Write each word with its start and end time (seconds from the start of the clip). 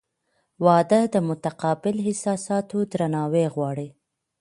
•واده 0.65 0.99
د 1.13 1.15
متقابل 1.29 1.95
احساساتو 2.07 2.77
درناوی 2.91 3.45
غواړي. 3.55 3.89